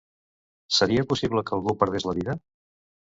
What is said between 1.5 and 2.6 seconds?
algú perdés la vida?